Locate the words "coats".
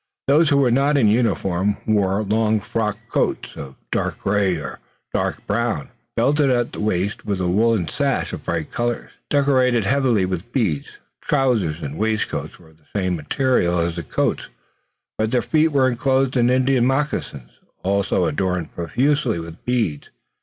3.07-3.55, 14.01-14.49